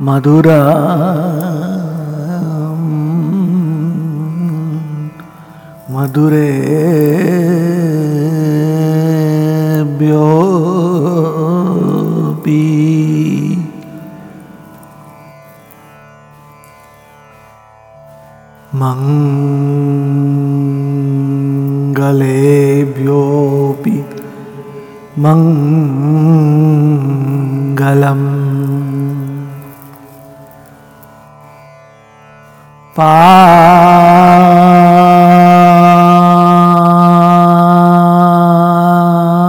[0.00, 0.60] Mathura.
[5.90, 6.50] मधुरे
[9.98, 10.65] ब्योपी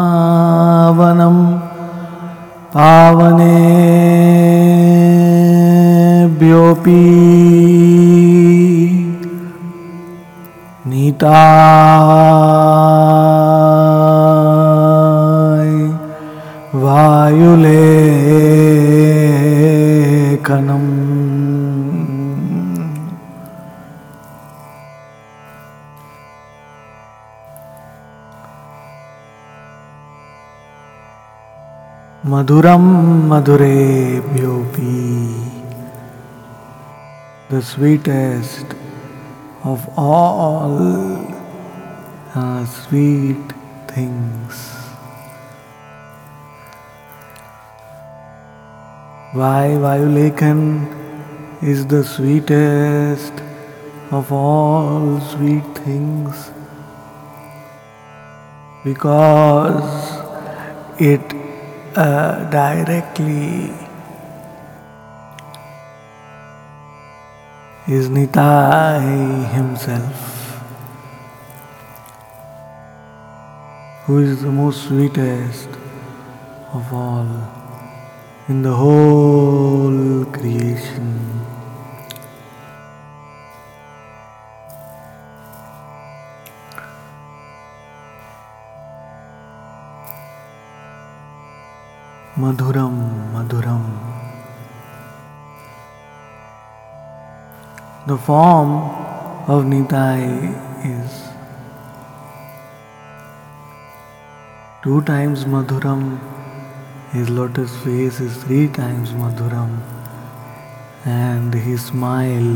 [0.08, 1.38] पावनं
[5.68, 7.02] पावनेभ्योऽपि
[10.90, 11.77] नीताय
[32.28, 35.50] Maduram Madure Bhyopi,
[37.50, 38.66] the sweetest
[39.64, 40.76] of all
[42.36, 43.38] uh, sweet
[43.88, 44.76] things.
[49.32, 50.84] Why Vayulekan
[51.64, 53.32] is the sweetest
[54.12, 56.52] of all sweet things?
[58.84, 60.20] Because
[61.00, 61.47] it
[61.98, 63.74] uh, directly
[67.88, 70.62] is Nitai himself,
[74.06, 75.70] who is the most sweetest
[76.72, 77.28] of all
[78.48, 81.57] in the whole creation.
[92.42, 93.84] Madhuram, Madhuram.
[98.06, 98.74] The form
[99.54, 100.54] of Nitai
[100.86, 101.24] is
[104.84, 106.20] two times Madhuram,
[107.12, 109.82] his lotus face is three times Madhuram,
[111.06, 112.52] and his smile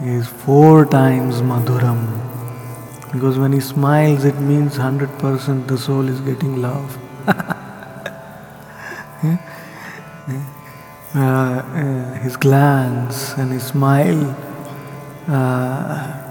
[0.00, 2.06] is four times Madhuram.
[3.12, 6.98] Because when he smiles, it means 100% the soul is getting love.
[12.22, 14.36] His glance and his smile
[15.28, 16.24] uh,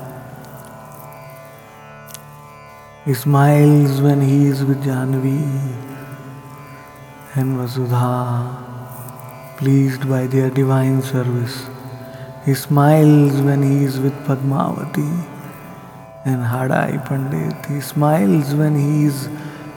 [3.05, 5.75] he smiles when he is with Janvi
[7.35, 11.67] and Vasudha, pleased by their divine service.
[12.43, 15.27] He smiles when he is with Padmavati
[16.25, 17.65] and Hadai Pandit.
[17.67, 19.29] He smiles when he is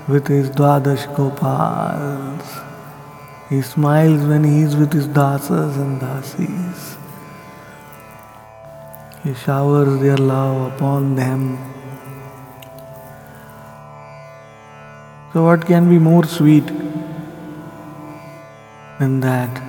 [0.09, 2.70] with his Dwadash Gopals.
[3.51, 6.97] He smiles when he is with his dasas and dasis.
[9.25, 11.59] He showers their love upon them.
[15.33, 16.67] So, what can be more sweet
[19.01, 19.63] than that?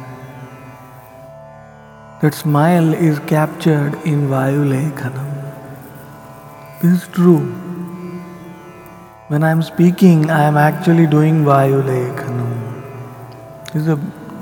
[2.21, 5.31] That smile is captured in Vayulekhanam.
[6.83, 7.45] This is true.
[9.27, 12.70] When I am speaking, I am actually doing Vayulekhanam.
[13.73, 13.97] This is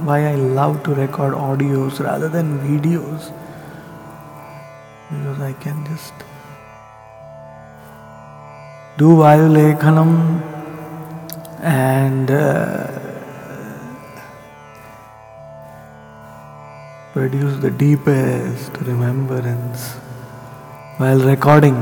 [0.08, 3.32] why I love to record audios rather than videos.
[5.10, 6.14] Because I can just
[8.98, 10.42] do Vayulekhanam
[11.62, 12.88] and uh,
[17.14, 19.94] produce the deepest remembrance
[20.98, 21.78] while recording.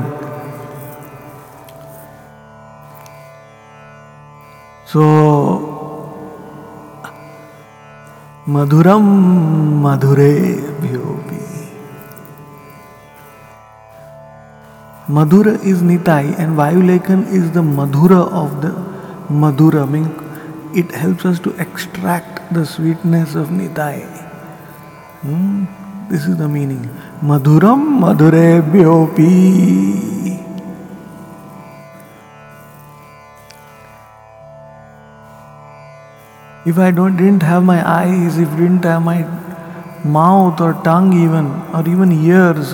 [4.86, 5.77] So,
[8.48, 9.08] Madhuram
[9.84, 10.34] मधुरे
[15.12, 18.74] Madhur is Nitai and वायु लेखन is the मधुर of the
[19.42, 20.10] Madhur mean
[20.78, 24.02] it helps us to extract the sweetness of Nitai
[26.12, 26.86] this is the meaning
[27.24, 29.28] Madhuram मधुरे ब्योपी
[36.72, 39.20] If I don't didn't have my eyes, if didn't have my
[40.04, 42.74] mouth or tongue even, or even ears,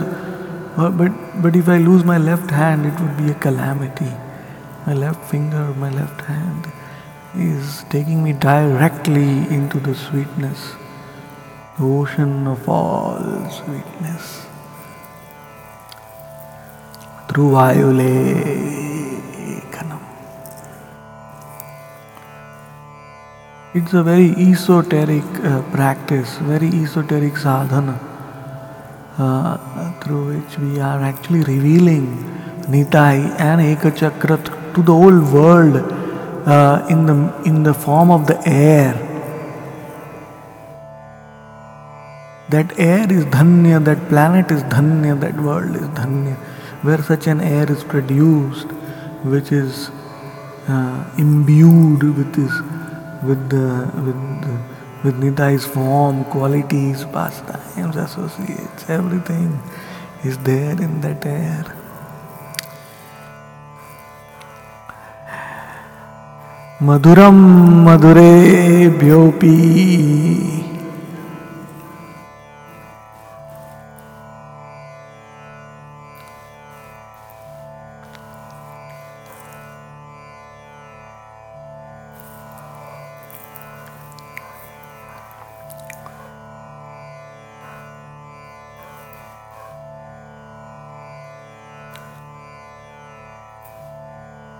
[0.75, 4.13] but but if I lose my left hand, it would be a calamity.
[4.85, 6.71] My left finger, my left hand
[7.35, 10.73] is taking me directly into the sweetness
[11.77, 14.45] the ocean of all sweetness.
[17.27, 18.92] Through Vayulekanam.
[23.75, 27.99] It's a very esoteric uh, practice, very esoteric sadhana
[29.17, 32.05] uh, through which we are actually revealing
[32.69, 35.77] Nitai and Ekachakra to the whole world
[36.47, 38.93] uh, in, the, in the form of the air.
[42.51, 46.35] That air is dhanya, that planet is dhanya, that world is dhanya,
[46.83, 48.67] where such an air is produced,
[49.23, 49.89] which is
[50.67, 52.51] uh, imbued with this,
[53.25, 54.53] with the, with the,
[55.03, 59.59] with Nitai's form, qualities, pastimes, associates, everything
[60.23, 61.65] is there in that air.
[66.83, 67.37] Madhuram
[67.85, 70.72] मधुरे ब्योपी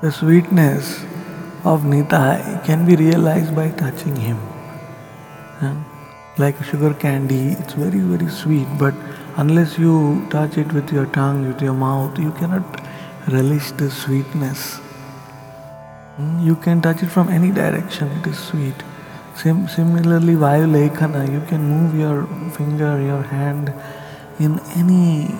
[0.04, 0.88] the sweetness
[1.64, 4.38] of Nitai can be realized by touching him.
[6.38, 8.94] Like sugar candy, it's very, very sweet, but
[9.38, 12.82] unless you touch it with your tongue, with your mouth, you cannot
[13.30, 14.80] relish the sweetness.
[16.18, 18.84] Hmm, you can touch it from any direction, it is sweet.
[19.36, 22.28] Sim- similarly, Vayulekana, you can move your
[22.58, 23.72] finger, your hand
[24.38, 25.34] in any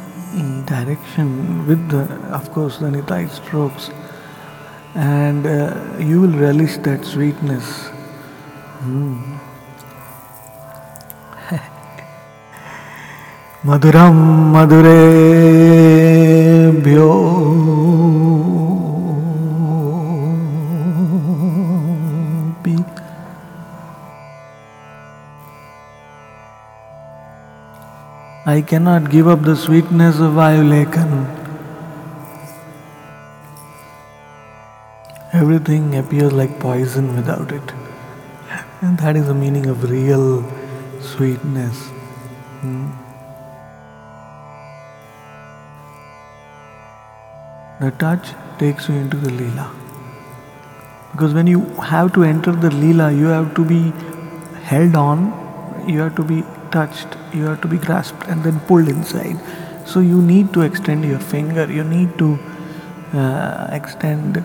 [0.66, 3.90] direction with the, of course, the Nitai strokes
[4.96, 7.90] and uh, you will relish that sweetness.
[8.84, 9.40] Mm.
[13.64, 15.54] Madhuram Madurebhyo
[28.46, 31.43] I cannot give up the sweetness of Vayulekan.
[35.34, 37.74] Everything appears like poison without it.
[38.82, 40.44] And that is the meaning of real
[41.02, 41.88] sweetness.
[42.62, 42.92] Hmm?
[47.80, 49.74] The touch takes you into the Leela.
[51.14, 53.92] Because when you have to enter the Leela, you have to be
[54.62, 55.28] held on,
[55.88, 59.40] you have to be touched, you have to be grasped and then pulled inside.
[59.88, 62.38] So you need to extend your finger, you need to
[63.14, 64.44] uh, extend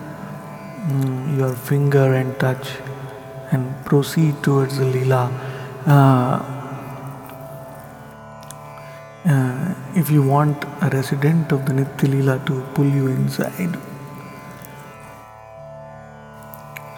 [1.37, 2.69] your finger and touch
[3.51, 5.23] and proceed towards the lila.
[5.85, 6.59] Uh,
[9.25, 13.77] uh, if you want a resident of the Nitya Lila to pull you inside.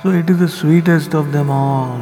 [0.01, 1.99] So it is the sweetest of them all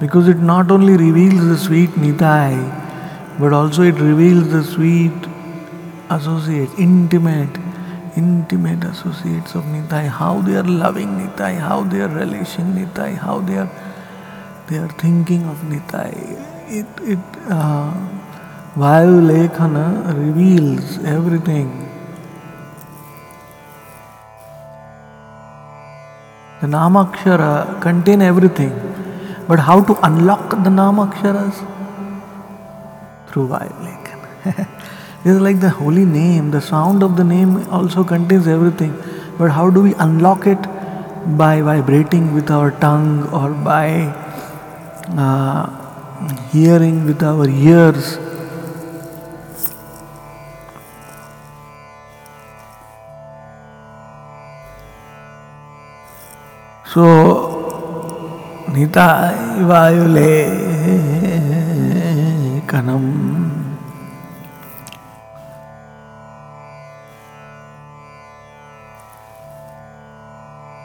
[0.00, 5.12] because it not only reveals the sweet Nitai but also it reveals the sweet
[6.10, 7.59] associate, intimate
[8.16, 13.40] intimate associates of Nitai, how they are loving Nitai, how they are relishing Nitai, how
[13.40, 13.70] they are
[14.68, 16.12] they are thinking of Nitai.
[16.68, 17.18] It it
[17.48, 17.92] uh,
[18.76, 21.88] Lekhana reveals everything.
[26.60, 28.72] The Namakshara contain everything.
[29.48, 31.66] But how to unlock the Namaksharas?
[33.28, 33.48] Through
[35.24, 35.30] Lekhana.
[35.32, 38.94] It's like the holy name, the sound of the name also contains everything.
[39.38, 40.58] But how do we unlock it?
[41.36, 44.14] By vibrating with our tongue or by
[45.16, 45.68] uh,
[46.50, 48.18] hearing with our ears.
[56.86, 57.04] So,
[58.68, 60.56] Nitai Vayule
[62.66, 63.29] Kanam.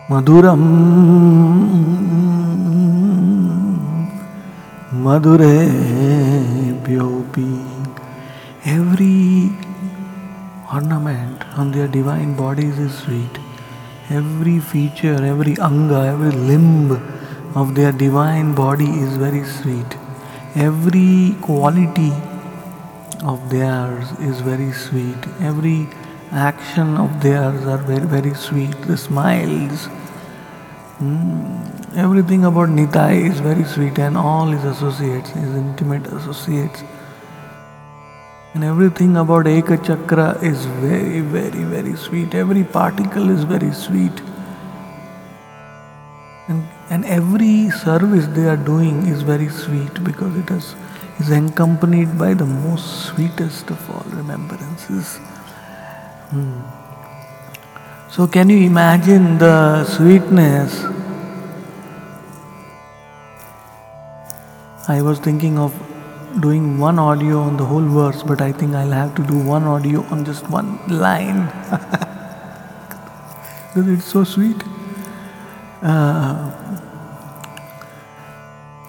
[0.10, 0.64] മധുരം
[5.06, 7.50] മധുരേഭ്യോപി
[8.66, 9.52] every
[10.78, 13.38] ornament on their divine bodies is sweet.
[14.10, 16.92] Every feature, every anga, every limb
[17.56, 19.98] of their divine body is very sweet.
[20.56, 22.14] Every quality
[23.24, 25.22] of theirs is very sweet.
[25.40, 25.90] Every
[26.32, 28.72] action of theirs are very, very sweet.
[28.84, 29.88] The smiles,
[31.00, 36.84] mm, everything about Nitai is very sweet and all his associates, his intimate associates.
[38.54, 42.34] And everything about Eka Chakra is very, very, very sweet.
[42.34, 44.22] Every particle is very sweet.
[46.48, 50.76] And, and every service they are doing is very sweet because it is,
[51.20, 55.20] is accompanied by the most sweetest of all remembrances.
[56.31, 56.61] Hmm.
[58.11, 60.85] So, can you imagine the sweetness?
[64.89, 65.73] I was thinking of
[66.41, 69.65] doing one audio on the whole verse, but I think I'll have to do one
[69.65, 71.47] audio on just one line
[73.69, 74.63] because it's so sweet.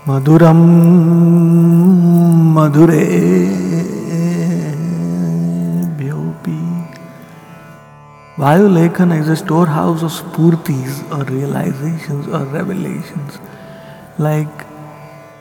[0.08, 0.60] मधुरं
[2.56, 3.65] मधुरेभ्योऽपि
[8.37, 13.39] Vayulekana is a storehouse of spurtis or realizations or revelations.
[14.19, 14.67] Like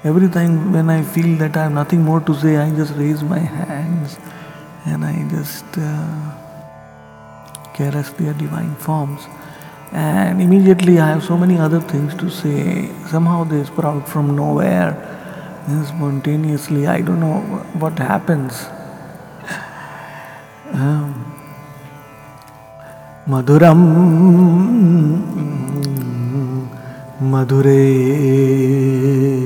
[0.06, 3.22] every time when I feel that I have nothing more to say, I just raise
[3.22, 4.18] my hands
[4.86, 6.32] and I just uh,
[7.74, 9.28] caress their divine forms
[9.92, 12.90] and immediately I have so many other things to say.
[13.08, 14.92] Somehow they sprout from nowhere
[15.68, 16.88] and spontaneously.
[16.88, 17.42] I don't know
[17.80, 18.68] what happens.
[20.72, 21.25] Um,
[23.34, 23.80] മധുരം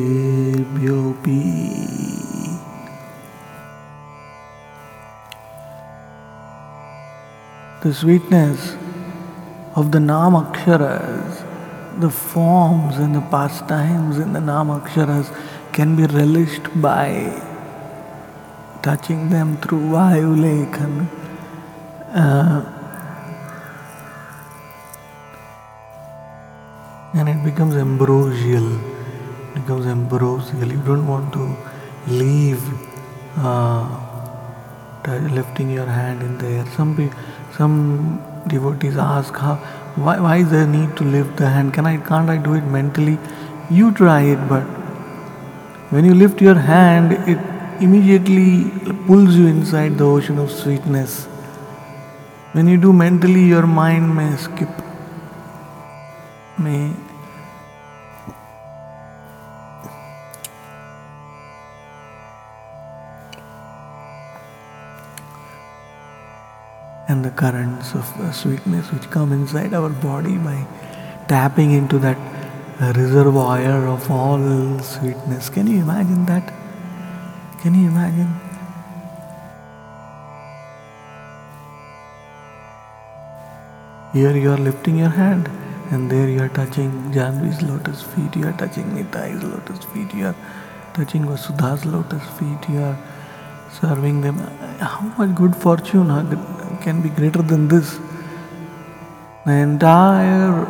[0.09, 1.37] മധുരേഭ്യോപി
[7.83, 8.61] The sweetness
[9.79, 11.29] of the Namaksharas,
[12.05, 15.27] the forms and the pastimes in the Namaksharas
[15.71, 17.07] can be relished by
[18.87, 20.93] touching them through Vayulekhan.
[22.23, 22.59] Uh,
[27.13, 28.75] and it becomes ambrosial.
[29.55, 30.67] It becomes ambrosial.
[30.67, 31.55] You don't want to
[32.07, 32.61] leave
[33.37, 34.05] uh,
[35.07, 36.65] lifting your hand in the air.
[36.75, 36.95] Some
[37.57, 39.55] some devotees ask how
[39.95, 42.63] why, why is there need to lift the hand can i can't i do it
[42.75, 43.17] mentally
[43.69, 44.63] you try it but
[45.95, 47.39] when you lift your hand it
[47.87, 48.69] immediately
[49.07, 51.25] pulls you inside the ocean of sweetness
[52.53, 54.69] when you do mentally your mind may skip
[56.59, 56.93] may
[67.07, 70.65] and the currents of sweetness which come inside our body by
[71.27, 72.17] tapping into that
[72.95, 75.49] reservoir of all sweetness.
[75.49, 76.53] Can you imagine that?
[77.61, 78.33] Can you imagine?
[84.13, 85.49] Here you are lifting your hand,
[85.91, 90.27] and there you are touching Janvi's lotus feet, you are touching Nitai's lotus feet, you
[90.27, 90.35] are
[90.93, 92.97] touching Vasudha's lotus feet, you are
[93.81, 94.37] serving them.
[94.79, 96.07] How much good fortune
[96.81, 97.99] can be greater than this?
[99.45, 100.67] The entire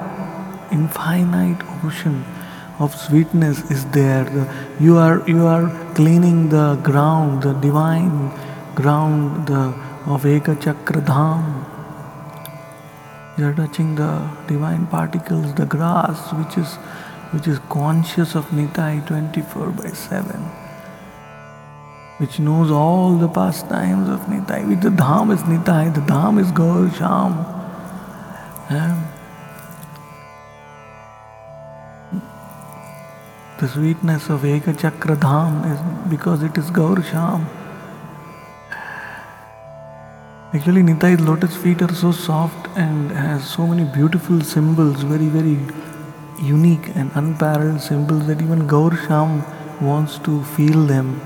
[0.71, 2.23] infinite ocean
[2.79, 4.23] of sweetness is there.
[4.23, 4.47] The,
[4.79, 8.31] you are you are cleaning the ground, the divine
[8.75, 9.73] ground the,
[10.05, 11.68] of Eka Chakra Dham.
[13.41, 16.75] Are touching the divine particles, the grass which is
[17.33, 20.49] which is conscious of Nitai 24 by 7
[22.19, 24.67] which knows all the pastimes of Nitai.
[24.67, 27.37] Which the Dham is Nitai, the Dham is Gaur Sham.
[28.69, 29.05] Yeah.
[33.61, 37.47] The sweetness of Eka Chakra Dham is because it is Gaur Sham.
[40.51, 45.59] Actually, Nitai's lotus feet are so soft and has so many beautiful symbols, very, very
[46.41, 49.43] unique and unparalleled symbols that even Gaur Sham
[49.79, 51.21] wants to feel them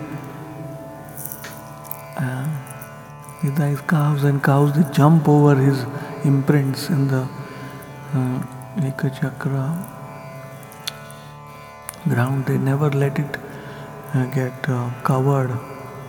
[2.18, 2.48] uh,
[3.42, 5.86] Nitai's calves and cows they jump over his
[6.26, 7.28] imprints in the
[8.14, 9.88] uh, Chakra
[12.08, 12.46] ground.
[12.46, 13.38] They never let it
[14.14, 15.52] uh, get uh, covered,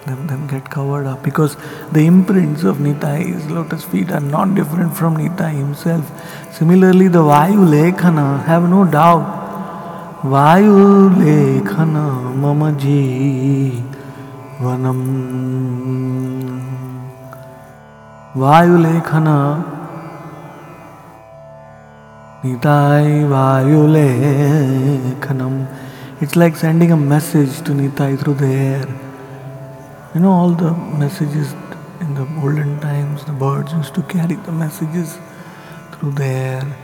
[0.07, 1.57] them, them get covered up because
[1.93, 6.11] the imprints of Nitai's lotus feet are not different from Nitai himself.
[6.53, 9.43] Similarly, the Vayu Lekhana, have no doubt,
[10.23, 12.73] Vayu Lekhana Mama
[14.61, 15.01] Vanam.
[18.35, 19.39] Vayu Lekhana
[22.43, 23.27] Nitai
[26.21, 29.04] It's like sending a message to Nitai through the air.
[30.15, 31.53] You know, all the messages
[32.01, 35.19] in the olden times, the birds used to carry the messages
[35.93, 36.79] through the air.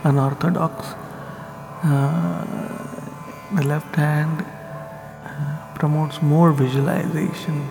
[0.04, 0.94] unorthodox.
[1.82, 2.44] Uh,
[3.56, 4.44] the left hand
[5.24, 7.68] uh, promotes more visualization.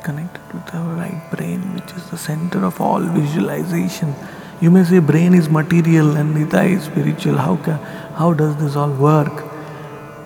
[0.00, 4.14] Connected with our right brain, which is the center of all visualization.
[4.60, 7.36] You may say brain is material and Nita is spiritual.
[7.36, 7.78] How, can,
[8.14, 9.32] how does this all work?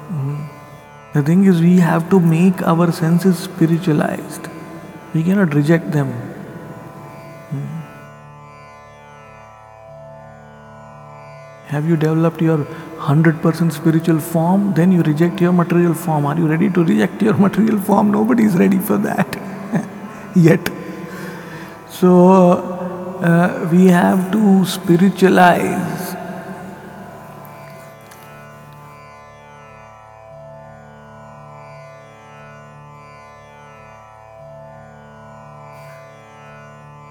[0.09, 0.49] Mm.
[1.13, 4.49] The thing is, we have to make our senses spiritualized.
[5.13, 6.09] We cannot reject them.
[7.51, 7.83] Mm.
[11.67, 14.73] Have you developed your 100% spiritual form?
[14.73, 16.25] Then you reject your material form.
[16.25, 18.11] Are you ready to reject your material form?
[18.11, 19.46] Nobody is ready for that
[20.37, 20.71] yet.
[21.88, 22.76] So,
[23.21, 26.14] uh, we have to spiritualize.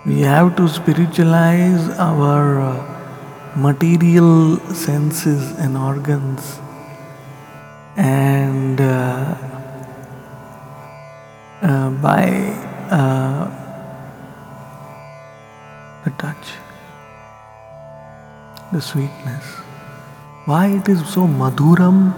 [0.05, 2.95] We have to spiritualize our
[3.55, 6.59] material senses and organs
[7.97, 9.35] and uh,
[11.63, 13.49] uh, by uh,
[16.03, 16.53] the touch,
[18.71, 19.45] the sweetness.
[20.45, 22.13] Why it is so madhuram?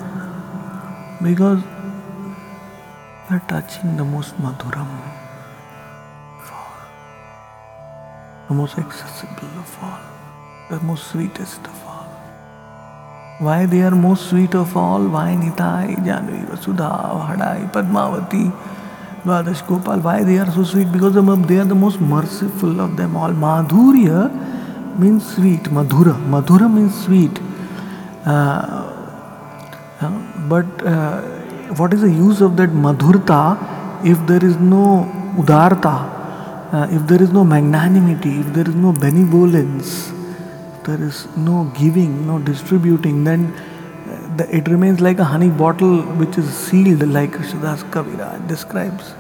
[1.24, 1.64] Because
[3.30, 4.90] we are touching the most madhuram
[8.48, 10.00] the most accessible of all,
[10.70, 12.08] the most sweetest of all.
[13.40, 15.06] Why they are most sweet of all?
[15.06, 18.77] Why Nitai, Janvi, Vasudha, Hadai, Padmavati?
[19.28, 20.00] Dwadash Gopal.
[20.00, 20.92] Why they are so sweet?
[20.92, 21.14] Because
[21.48, 23.32] they are the most merciful of them all.
[23.32, 25.64] Madhurya means sweet.
[25.64, 26.16] Madhura.
[26.36, 27.40] Madhura means sweet.
[28.26, 28.94] Uh,
[30.00, 31.22] uh, but uh,
[31.80, 33.42] what is the use of that madhurta
[34.06, 38.94] if there is no udarta, uh, if there is no magnanimity, if there is no
[38.94, 40.12] benevolence,
[40.86, 43.54] there is no giving, no distributing, then
[44.42, 49.14] it remains like a honey bottle which is sealed, like Krishnadas Kaviraj describes.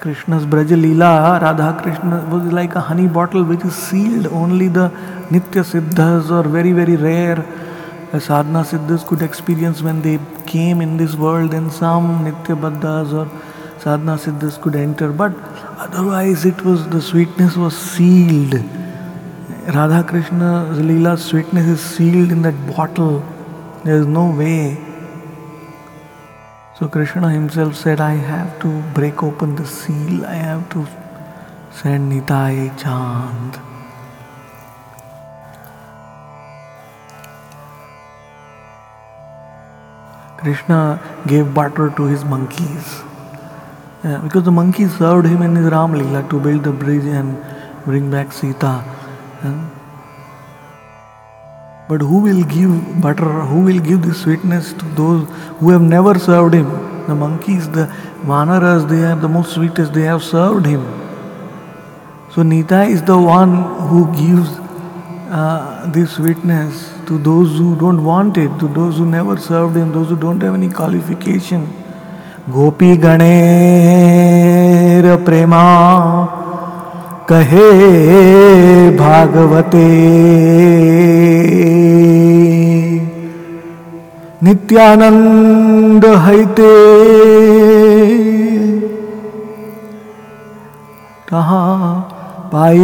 [0.00, 4.26] Krishna's Braja Leela, Radha Krishna was like a honey bottle which is sealed.
[4.28, 4.90] Only the
[5.30, 7.44] Nitya Siddhas or very, very rare
[8.20, 13.28] sadhana Siddhas could experience when they came in this world, and some Nitya Baddhas or
[13.80, 15.12] sadhana Siddhas could enter.
[15.12, 15.32] But
[15.78, 18.54] otherwise, it was the sweetness was sealed.
[19.74, 23.24] Radha Krishna's Leela's sweetness is sealed in that bottle.
[23.86, 24.76] There is no way.
[26.76, 30.88] So Krishna himself said, I have to break open the seal, I have to
[31.70, 33.60] send Nitai Chand.
[40.38, 43.00] Krishna gave butter to his monkeys.
[44.02, 47.40] Yeah, because the monkeys served him in his Ram Leela to build the bridge and
[47.84, 48.82] bring back Sita.
[49.44, 49.85] Yeah.
[51.88, 56.18] But who will give butter, who will give the sweetness to those who have never
[56.18, 56.68] served him?
[57.06, 57.86] The monkeys, the
[58.24, 60.82] vanaras, they are the most sweetest, they have served him.
[62.32, 64.48] So Nita is the one who gives
[65.30, 69.92] uh, this sweetness to those who don't want it, to those who never served him,
[69.92, 71.68] those who don't have any qualification.
[72.50, 73.26] Gopi Ganer
[75.24, 76.45] Prema
[77.28, 77.68] कहे
[78.98, 79.86] भागवते।
[84.42, 86.74] नित्यानंद हैते
[91.30, 91.64] कहा
[92.52, 92.78] पाई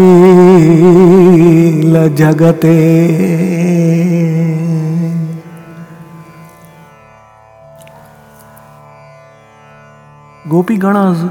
[1.84, 2.74] ल जगते।
[10.48, 11.22] गोपी गणस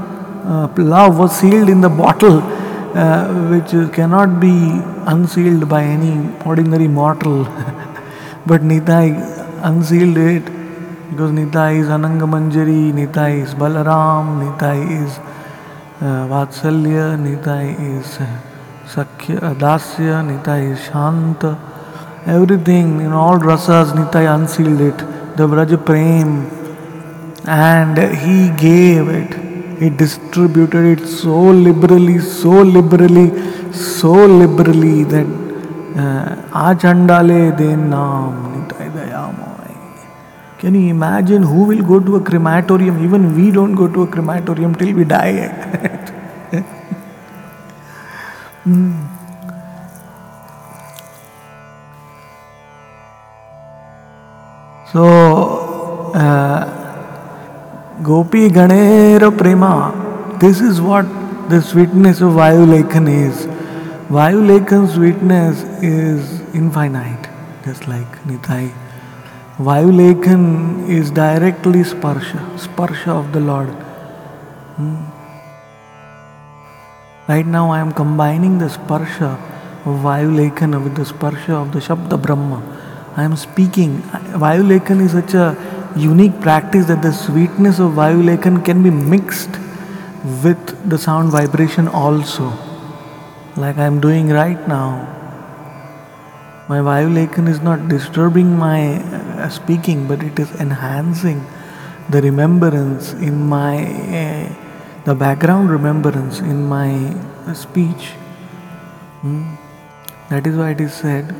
[0.80, 2.42] love was sealed in the bottle
[2.94, 4.52] Uh, which cannot be
[5.06, 7.44] unsealed by any ordinary mortal.
[8.46, 9.16] but Nitai
[9.64, 10.44] unsealed it
[11.08, 15.18] because Nitai is Ananga Manjari, Nitai is Balaram, Nitai is
[16.02, 18.40] uh, Vatsalya, Nitai is uh,
[18.84, 21.58] Sakhya, uh, Dasya, Nitai is Shanta.
[22.26, 24.98] Everything, in all rasas, Nitai unsealed it.
[25.38, 26.46] The Vraja Prem,
[27.48, 33.28] and he gave it he distributed it so liberally so liberally
[33.72, 35.26] so liberally that
[36.66, 39.52] achandale uh, den naam nitai dayamoy
[40.62, 43.02] can you imagine who will go to a crematorium?
[43.02, 45.50] Even we don't go to a crematorium till we die.
[48.64, 48.92] Mm.
[54.92, 55.02] so
[58.12, 60.36] Gopi Ganera Prema.
[60.38, 61.06] This is what
[61.48, 63.46] the sweetness of Vayulekan is.
[64.16, 67.30] Vayulekan's sweetness is infinite,
[67.64, 68.70] just like Nitai.
[69.56, 73.70] Vayulekan is directly sparsha, sparsha of the Lord.
[74.76, 75.00] Hmm.
[77.30, 79.32] Right now I am combining the sparsha
[79.86, 82.60] of Vayulekan with the sparsha of the Shabda Brahma.
[83.16, 84.02] I am speaking.
[84.46, 85.56] Vayulekan is such a
[85.96, 89.50] unique practice that the sweetness of Vayulekan can be mixed
[90.42, 92.52] with the sound vibration also,
[93.56, 95.08] like I am doing right now.
[96.68, 101.44] My Vayulekan is not disturbing my uh, speaking, but it is enhancing
[102.08, 103.84] the remembrance in my,
[104.22, 104.54] uh,
[105.04, 107.14] the background remembrance in my
[107.54, 108.12] speech.
[109.20, 109.54] Hmm?
[110.30, 111.34] That is why it is said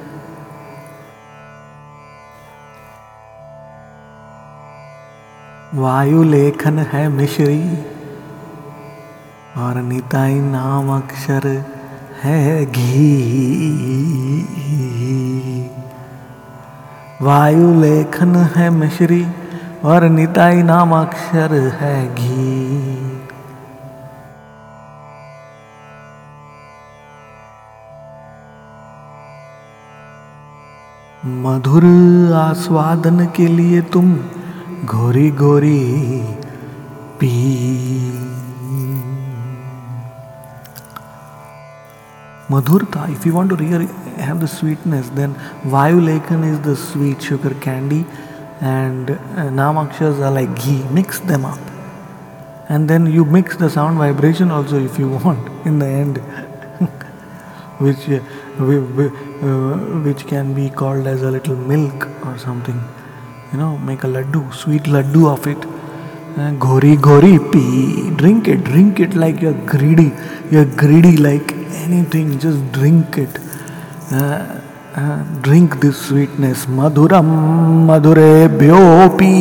[5.75, 7.79] वायु लेखन है मिश्री,
[9.59, 11.47] और निताई नाम अक्षर
[12.23, 13.13] है घी।
[17.23, 19.27] वायु लेखन है मिश्री,
[19.85, 22.61] और निताई नाम अक्षर है घी।
[31.25, 31.85] मधुर
[32.37, 34.19] आस्वादन के लिए तुम
[34.87, 35.81] ঘড়ি ঘড়ি
[37.19, 37.35] পি
[42.53, 43.87] Madhurta, if you want to really
[44.19, 48.05] have the sweetness, then Vayulakan is the sweet sugar candy
[48.61, 49.17] and uh,
[49.59, 50.85] Namakshas are like ghee.
[50.91, 51.59] Mix them up.
[52.69, 56.19] And then you mix the sound vibration also if you want in the end,
[57.79, 58.21] which, uh,
[58.61, 62.79] we, we, uh, which can be called as a little milk or something.
[63.55, 65.67] You know make a laddu sweet laddu of it
[66.59, 67.65] घोरी घोरी P
[68.17, 70.11] drink it drink it like you are greedy
[70.53, 71.53] you are greedy like
[72.15, 73.39] anything just drink it
[75.45, 77.29] drink this sweetness मधुरम
[77.91, 79.33] मधुरे ब्योपी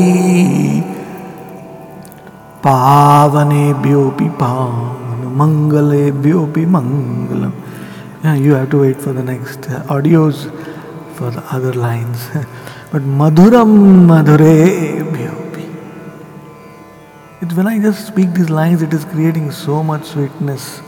[2.66, 7.54] पावने ब्योपी पावन मंगले ब्योपी मंगलम
[8.38, 10.46] you have to wait for the next audios
[11.20, 12.30] for the other lines
[12.92, 15.02] But Madhuram Madhure.
[17.42, 20.80] It's when I just speak these lines, it is creating so much sweetness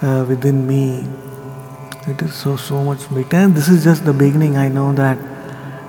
[0.00, 1.06] uh, within me.
[2.06, 3.34] It is so, so much sweet.
[3.34, 4.56] And this is just the beginning.
[4.56, 5.18] I know that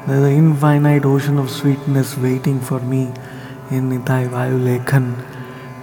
[0.05, 3.03] there's an infinite ocean of sweetness waiting for me
[3.71, 5.23] in Nitai Vayulekan.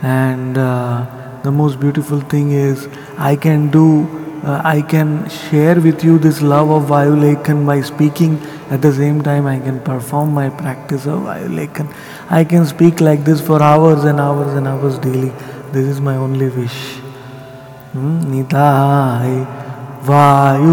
[0.02, 6.02] And uh, the most beautiful thing is I can do, uh, I can share with
[6.02, 10.48] you this love of Vayulekan by speaking at the same time, I can perform my
[10.48, 11.92] practice of Vayulekan.
[12.30, 15.32] I can speak like this for hours and hours and hours daily.
[15.72, 17.00] This is my only wish.
[17.92, 19.44] Nitai
[20.04, 20.70] Vayulekanam.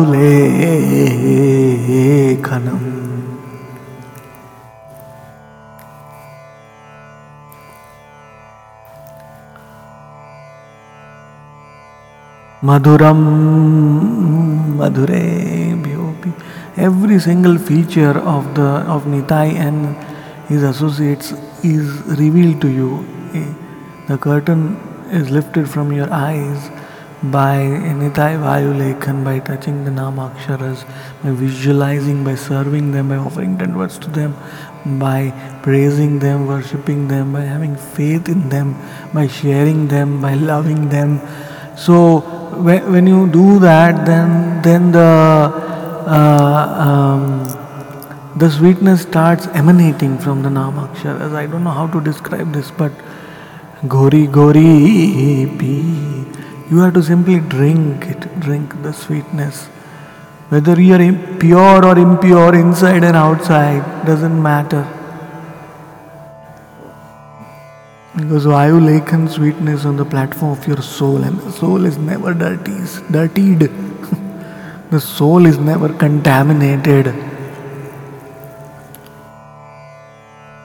[12.63, 13.19] Madhuram
[14.77, 15.77] Madhure
[16.75, 19.95] every single feature of the of Nitai and
[20.47, 23.05] his associates is revealed to you.
[23.35, 23.53] Eh,
[24.07, 24.75] the curtain
[25.11, 26.71] is lifted from your eyes
[27.21, 30.83] by Nitai Vayulekan, by touching the Namaksharas,
[31.23, 34.35] by visualizing, by serving them, by offering ten words to them,
[34.97, 38.75] by praising them, worshipping them, by having faith in them,
[39.13, 41.21] by sharing them, by loving them,
[41.77, 42.19] So
[42.57, 47.67] when, when you do that, then then the uh, um,
[48.35, 51.33] the sweetness starts emanating from the namaksharas.
[51.33, 52.91] I don't know how to describe this, but
[53.87, 56.37] gori gori pi.
[56.69, 59.67] You have to simply drink it, drink the sweetness.
[60.49, 64.96] Whether you are pure or impure, inside and outside, doesn't matter.
[68.17, 72.34] Because Vayu Lekhan sweetness on the platform of your soul, and the soul is never
[72.34, 72.73] dirty,
[73.12, 73.60] dirtied.
[74.89, 77.13] the soul is never contaminated.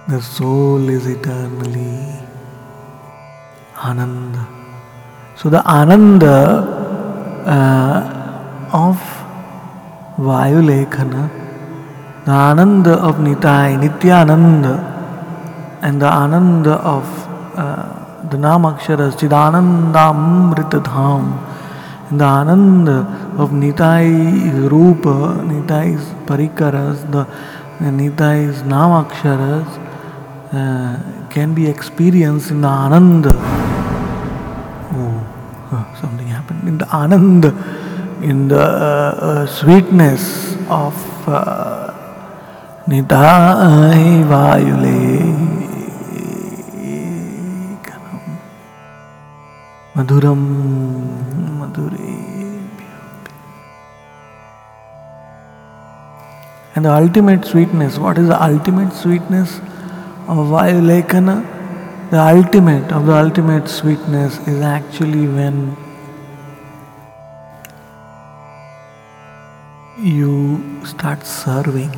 [0.08, 2.18] The soul is eternally
[3.76, 4.48] Ananda.
[5.36, 6.38] So the Ananda
[7.44, 8.96] uh, of
[10.16, 14.88] Vayulekhana, the Ananda of Nitai, Nityananda,
[15.82, 17.21] and the Ananda of
[17.54, 21.24] दिनामक्षर चिदानंदामृत धाम
[22.18, 22.88] the आनंद
[23.42, 25.02] of Nitai रूप
[25.50, 25.94] नीताई
[26.28, 27.26] परिकरस the
[27.98, 29.78] Nitai's नामाक्षरस
[31.34, 33.26] can be experience in the Anand
[36.68, 37.52] in the Anand
[38.30, 38.54] in the
[39.58, 40.24] sweetness
[40.70, 41.30] of
[42.88, 43.22] Nitai
[44.30, 45.21] वायुलेश
[50.02, 50.42] Madhuram
[51.58, 52.22] Madhure.
[56.74, 59.58] And the ultimate sweetness, what is the ultimate sweetness
[60.26, 62.10] of Vayulekana?
[62.10, 65.76] The ultimate of the ultimate sweetness is actually when
[69.98, 71.94] you start serving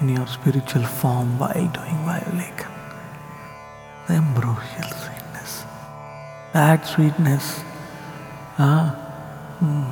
[0.00, 2.70] in your spiritual form while doing Vayulekana.
[4.06, 5.03] The ambrosial
[6.54, 7.66] that sweetness.
[8.56, 8.94] Ah,
[9.58, 9.90] mm,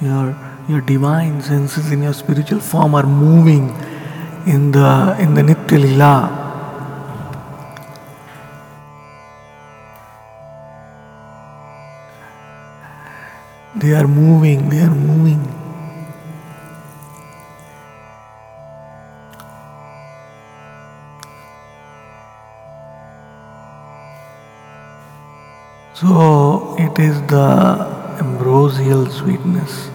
[0.00, 0.32] your
[0.66, 3.68] your divine senses in your spiritual form are moving
[4.46, 6.14] in the in the Nitya Lila.
[13.76, 15.13] They are moving, they are moving.
[26.96, 29.90] It is the ambrosial sweetness.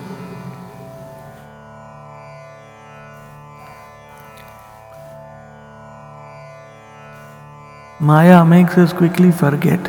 [8.01, 9.79] Maya makes us quickly forget.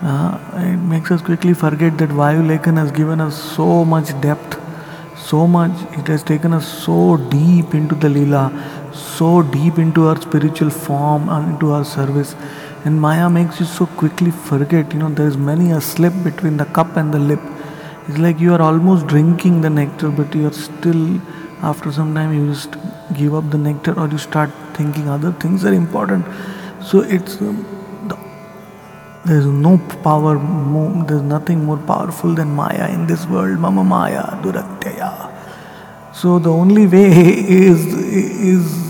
[0.00, 4.60] Uh, it makes us quickly forget that Vayu Lekhan has given us so much depth,
[5.16, 8.46] so much, it has taken us so deep into the Leela,
[8.94, 12.36] so deep into our spiritual form and into our service
[12.84, 14.92] and Maya makes you so quickly forget.
[14.92, 17.40] You know, there is many a slip between the cup and the lip.
[18.08, 21.20] It's like you are almost drinking the nectar, but you are still,
[21.62, 22.74] after some time, you just
[23.14, 26.26] give up the nectar or you start thinking other things are important.
[26.82, 27.64] So it's um,
[28.08, 28.18] the,
[29.26, 33.60] there's no power, more, there's nothing more powerful than Maya in this world.
[33.60, 35.30] Mama Maya, Duratyaya.
[36.12, 38.81] So the only way is is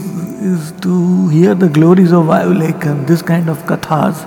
[0.43, 4.25] is to hear the glories of Vayulekan, this kind of kathas,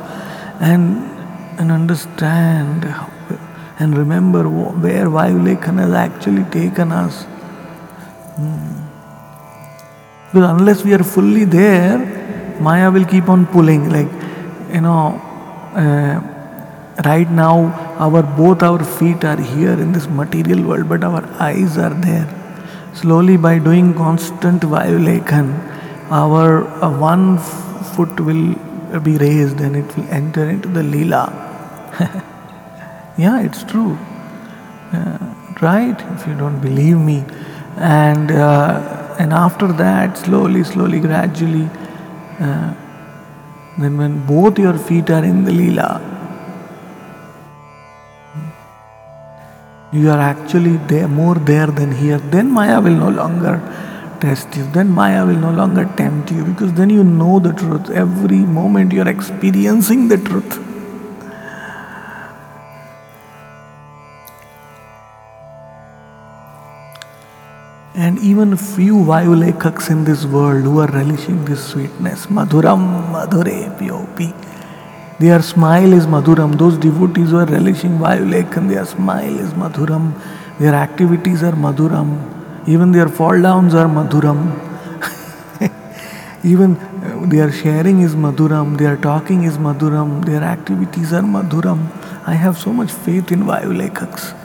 [0.59, 1.03] and,
[1.59, 2.85] and understand
[3.79, 7.23] and remember where Vayulekan has actually taken us.
[8.37, 8.85] Hmm.
[10.31, 13.89] Because unless we are fully there, Maya will keep on pulling.
[13.89, 14.11] Like,
[14.73, 15.21] you know,
[15.75, 16.21] uh,
[17.03, 21.77] right now, our both our feet are here in this material world, but our eyes
[21.77, 22.27] are there.
[22.93, 25.74] Slowly, by doing constant Vayulekan,
[26.09, 28.55] our uh, one foot will
[28.99, 31.31] be raised and it will enter into the lila.
[33.17, 33.97] yeah, it's true.
[34.93, 35.17] Uh,
[35.61, 35.99] right?
[36.15, 37.23] If you don't believe me.
[37.77, 41.69] And, uh, and after that, slowly, slowly, gradually,
[42.39, 42.73] uh,
[43.77, 46.01] then when both your feet are in the lila,
[49.91, 52.17] you are actually there, more there than here.
[52.17, 53.61] Then Maya will no longer
[54.25, 57.89] test you, then Maya will no longer tempt you because then you know the truth.
[58.03, 60.57] Every moment you are experiencing the truth.
[68.05, 74.33] And even few Vayulekaks in this world who are relishing this sweetness, Madhuram, Madhure, Pyopi.
[75.19, 76.57] Their smile is Madhuram.
[76.57, 80.13] Those devotees who are relishing Vayulekan, their smile is Madhuram.
[80.59, 82.34] Their activities are Madhuram.
[82.67, 84.61] Even their fall downs are madhuram.
[86.45, 91.79] Even uh, their sharing is Madhuram, their talking is Madhuram, their activities are Madhuram.
[92.27, 94.37] I have so much faith in Vayulekaks.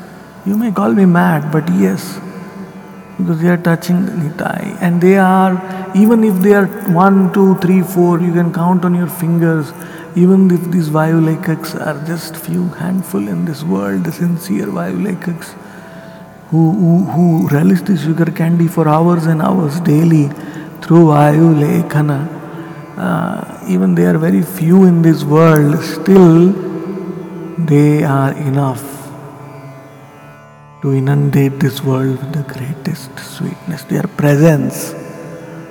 [0.46, 2.18] You may call me mad, but yes,
[3.18, 4.78] because they are touching the Nitai.
[4.80, 5.60] And they are,
[5.94, 9.70] even if they are one, two, three, four, you can count on your fingers.
[10.16, 15.54] Even if these Vayulekaks are just few handful in this world, the sincere Vayulekaks
[16.50, 20.26] who, who, who relish the sugar candy for hours and hours daily
[20.82, 22.28] through Vayulekana,
[22.98, 26.52] uh, even they are very few in this world, still
[27.56, 28.82] they are enough
[30.82, 33.84] to inundate this world with the greatest sweetness.
[33.84, 34.94] Their presence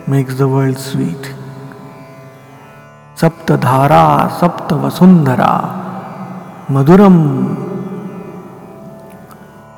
[0.08, 1.34] makes the world sweet.
[3.16, 7.69] Saptadhara, Saptavasundhara, Madhuram.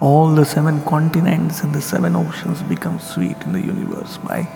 [0.01, 4.17] All the seven continents and the seven oceans become sweet in the universe.
[4.17, 4.47] By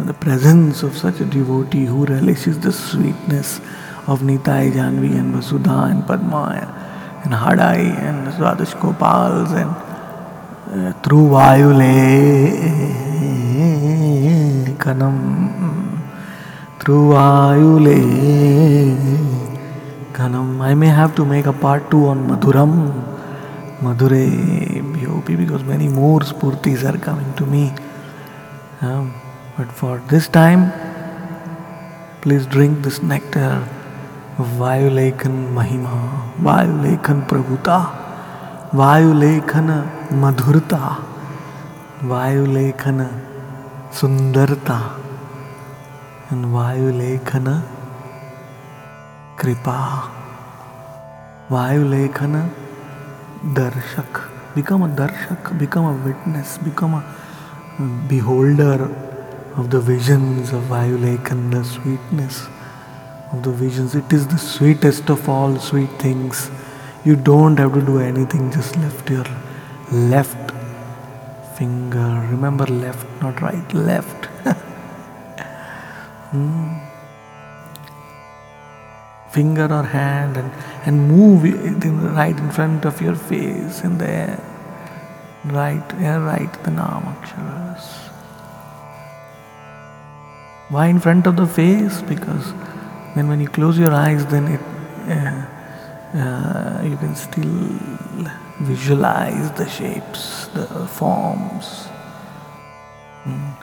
[0.00, 3.60] the presence of such a devotee who relishes the sweetness
[4.06, 6.42] of Nitai, Jahnavi, and Vasudha, and Padma,
[7.24, 8.26] and Hadai, and
[8.80, 9.70] Gopals, and
[10.72, 11.92] uh, through Vayule
[14.78, 16.00] Kanam,
[16.80, 18.00] through Vayule
[20.12, 20.60] Kanam.
[20.60, 23.13] I may have to make a part two on Madhuram,
[23.84, 24.24] Madhure
[24.94, 27.72] BOP, because many more sphurtis are coming to me.
[28.80, 29.14] Um,
[29.56, 30.72] but for this time,
[32.22, 33.68] please drink this nectar
[34.38, 35.94] of Vayulekan Mahima,
[36.40, 37.78] Vayulekan Prabhuta,
[38.72, 39.68] Vayulekan
[40.10, 40.82] Madhurta,
[42.02, 42.98] Vayulekan
[43.92, 44.80] Sundarta,
[46.30, 47.62] and Vayulekan
[49.36, 50.10] Kripa.
[53.52, 54.54] Darshak.
[54.54, 57.04] Become a Darshak, become a witness, become a
[58.08, 58.84] beholder
[59.56, 62.46] of the visions of Vayulekan, the sweetness
[63.32, 63.94] of the visions.
[63.94, 66.50] It is the sweetest of all sweet things.
[67.04, 69.26] You don't have to do anything, just lift your
[69.92, 70.52] left
[71.58, 72.26] finger.
[72.30, 74.24] Remember left, not right, left.
[76.30, 76.93] hmm.
[79.34, 80.50] Finger or hand and,
[80.86, 84.40] and move it in, right in front of your face in the air.
[85.44, 85.86] Right,
[86.32, 87.86] right the Namaksharas.
[90.70, 92.00] Why in front of the face?
[92.02, 92.52] Because
[93.14, 94.60] then when you close your eyes, then it
[95.08, 95.44] uh,
[96.14, 97.68] uh, you can still
[98.60, 101.88] visualize the shapes, the forms.
[103.24, 103.56] Mm.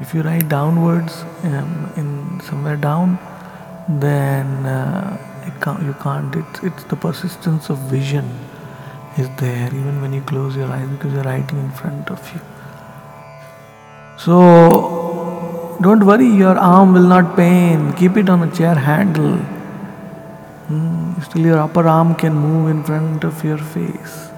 [0.00, 3.18] If you write downwards um, in somewhere down,
[3.88, 6.34] then uh, can't, you can't.
[6.36, 8.28] It's, it's the persistence of vision
[9.16, 12.40] is there even when you close your eyes because you're writing in front of you.
[14.18, 17.92] So don't worry, your arm will not pain.
[17.94, 19.36] Keep it on a chair handle.
[20.68, 24.28] Hmm, still, your upper arm can move in front of your face.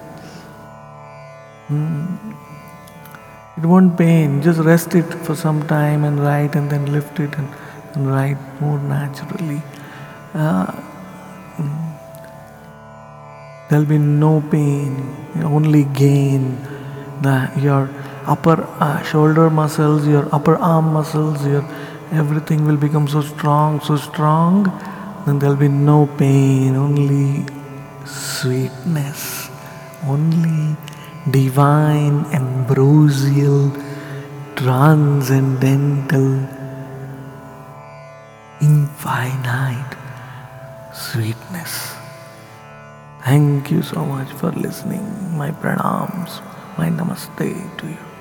[1.69, 2.33] Hmm.
[3.57, 4.43] It won't pain.
[4.43, 7.49] Just rest it for some time and write, and then lift it and,
[7.97, 9.63] write more naturally.
[10.35, 10.73] Uh.
[13.69, 14.93] There'll be no pain,
[15.43, 16.57] only gain.
[17.21, 17.91] The, your
[18.25, 21.65] upper uh, shoulder muscles, your upper arm muscles, your
[22.13, 24.71] everything will become so strong, so strong.
[25.27, 27.45] Then there'll be no pain, only
[28.05, 29.51] sweetness,
[30.05, 30.77] only
[31.29, 33.73] divine, ambrosial,
[34.55, 36.47] transcendental,
[38.61, 39.97] infinite
[40.95, 41.95] sweetness.
[43.25, 45.05] Thank you so much for listening.
[45.37, 46.41] My pranams,
[46.79, 47.37] my namaste
[47.79, 48.16] to you.